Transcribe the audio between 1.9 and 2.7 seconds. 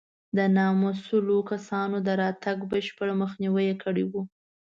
د راتګ